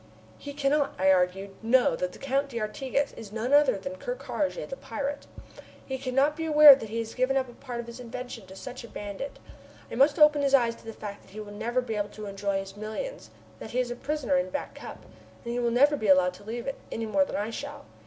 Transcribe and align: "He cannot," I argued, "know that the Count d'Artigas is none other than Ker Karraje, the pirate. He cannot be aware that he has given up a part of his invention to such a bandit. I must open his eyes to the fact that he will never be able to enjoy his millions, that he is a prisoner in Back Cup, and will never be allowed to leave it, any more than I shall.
"He 0.39 0.53
cannot," 0.53 0.95
I 0.97 1.11
argued, 1.11 1.51
"know 1.61 1.95
that 1.95 2.11
the 2.11 2.17
Count 2.17 2.49
d'Artigas 2.49 3.13
is 3.13 3.31
none 3.31 3.53
other 3.53 3.77
than 3.77 3.97
Ker 3.97 4.15
Karraje, 4.15 4.67
the 4.67 4.75
pirate. 4.75 5.27
He 5.85 5.99
cannot 5.99 6.35
be 6.35 6.43
aware 6.45 6.73
that 6.73 6.89
he 6.89 6.97
has 6.97 7.13
given 7.13 7.37
up 7.37 7.47
a 7.47 7.53
part 7.53 7.79
of 7.79 7.85
his 7.85 7.99
invention 7.99 8.47
to 8.47 8.55
such 8.55 8.83
a 8.83 8.87
bandit. 8.87 9.37
I 9.91 9.93
must 9.93 10.17
open 10.17 10.41
his 10.41 10.55
eyes 10.55 10.73
to 10.77 10.85
the 10.85 10.91
fact 10.93 11.21
that 11.21 11.33
he 11.33 11.39
will 11.39 11.51
never 11.51 11.81
be 11.81 11.93
able 11.93 12.09
to 12.09 12.25
enjoy 12.25 12.57
his 12.57 12.75
millions, 12.75 13.29
that 13.59 13.69
he 13.69 13.79
is 13.79 13.91
a 13.91 13.95
prisoner 13.95 14.37
in 14.37 14.49
Back 14.49 14.73
Cup, 14.73 15.05
and 15.45 15.61
will 15.61 15.69
never 15.69 15.95
be 15.95 16.07
allowed 16.07 16.33
to 16.33 16.43
leave 16.43 16.65
it, 16.65 16.79
any 16.91 17.05
more 17.05 17.23
than 17.23 17.35
I 17.35 17.51
shall. 17.51 17.85